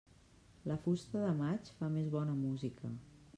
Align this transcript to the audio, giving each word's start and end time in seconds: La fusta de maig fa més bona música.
La 0.71 0.77
fusta 0.85 1.21
de 1.25 1.33
maig 1.43 1.69
fa 1.81 1.91
més 1.99 2.09
bona 2.17 2.35
música. 2.41 2.93